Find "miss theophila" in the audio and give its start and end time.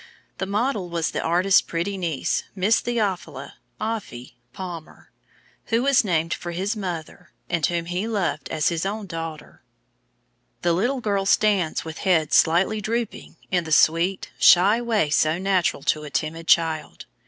2.55-3.53